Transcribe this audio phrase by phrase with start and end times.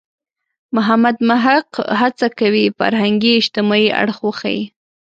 [0.75, 1.69] محمد محق
[2.01, 4.61] هڅه کوي فرهنګي– اجتماعي اړخ وښيي.